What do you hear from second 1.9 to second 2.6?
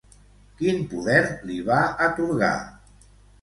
atorgar?